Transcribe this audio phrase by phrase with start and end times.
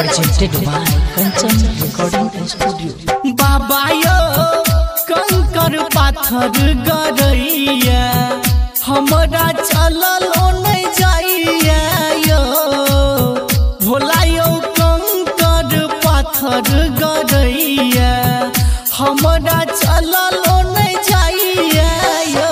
[0.00, 2.92] presented by Kanchan Recording Studio.
[3.40, 4.18] बाबा यो
[5.10, 6.56] कंकर पाथर
[6.88, 8.04] गदैया
[8.86, 11.80] हमरा चललो नहीं जाइया
[12.28, 12.42] यो
[13.84, 15.72] भोला यो कंकर
[16.04, 16.70] पाथर
[17.02, 18.10] गदैया
[18.98, 21.90] हमरा चललो नहीं जाइया
[22.36, 22.50] यो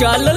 [0.00, 0.31] चललो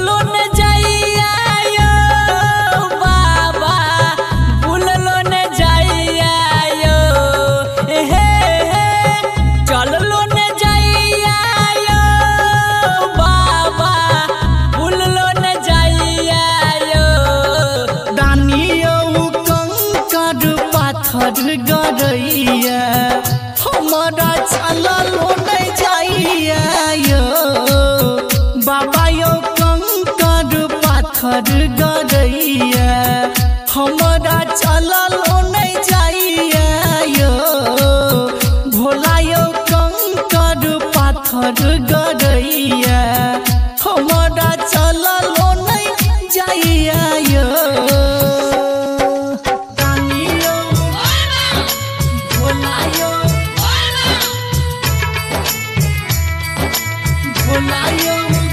[21.36, 22.82] पाथर गरैया
[23.64, 26.62] हमरा चललो न जाइया
[27.08, 27.24] यो।
[28.68, 30.54] बाबा यो कंकर
[30.86, 32.88] पाथर गरैया
[33.74, 36.68] हमरा चललो नहीं जाइया
[37.20, 37.34] यो।
[38.78, 40.64] भोला यो कंकर
[40.96, 41.62] पाथर
[57.66, 58.45] भोला यो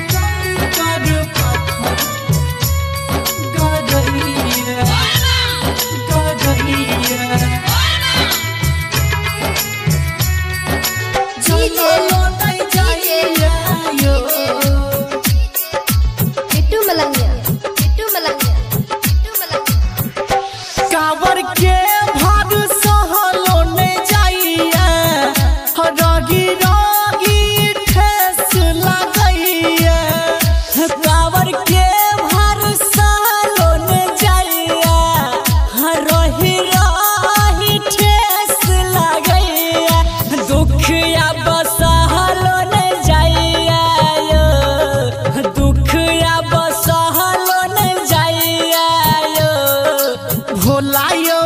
[50.62, 51.40] भोला यो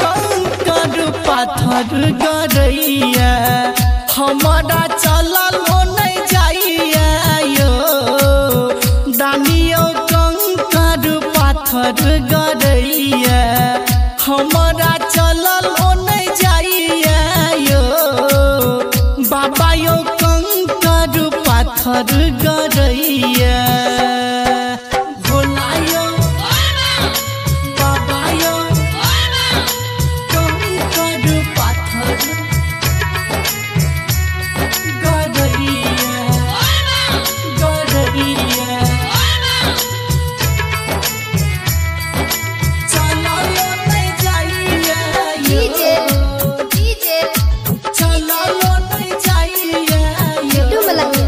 [0.00, 0.94] कंकर
[1.26, 1.90] पाथर
[2.22, 3.32] गरैया
[4.16, 7.06] हमारा चललो नहीं जाइया,
[7.58, 7.72] यो।
[9.20, 9.84] दानियो
[11.36, 12.02] पाथर
[12.32, 13.40] गरैया
[14.26, 17.18] हमारा चललो नहीं जाइया,
[17.68, 17.82] यो।
[19.32, 21.14] बाबा यो कंकर
[21.48, 22.12] पाथर
[22.44, 23.31] गरैया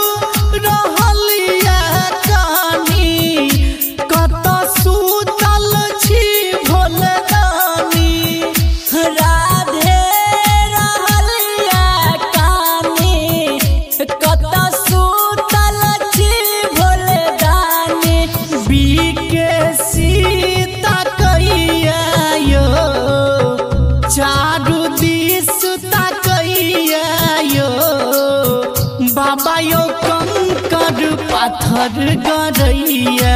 [31.31, 33.35] पाथर गरैया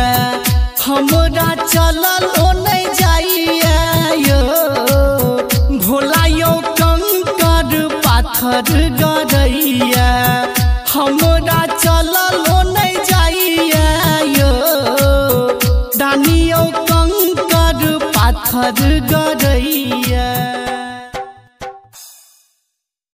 [0.86, 3.76] हमरा चललो नहीं जाइया।
[4.28, 4.40] यो
[5.86, 7.72] भोला यो कंकर
[8.06, 8.72] पाथर
[9.02, 10.10] गरैया
[10.94, 13.86] हमरा चललो नहीं जाइया।
[14.38, 14.52] यो,
[15.98, 18.82] दानियो कंकर पाथर
[19.12, 19.41] ग